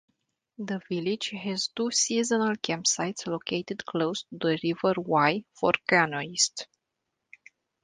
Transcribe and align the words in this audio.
The 0.57 0.81
village 0.89 1.29
has 1.29 1.67
two 1.67 1.91
seasonal 1.91 2.55
campsites 2.55 3.27
located 3.27 3.85
close 3.85 4.23
to 4.23 4.27
the 4.35 4.59
River 4.63 4.95
Wye 4.99 5.45
for 5.53 5.73
canoeists. 5.87 6.65